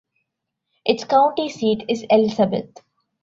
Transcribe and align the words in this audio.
Its 0.83 1.03
county 1.03 1.47
seat 1.47 1.85
is 1.87 2.03
Elizabeth. 2.09 2.73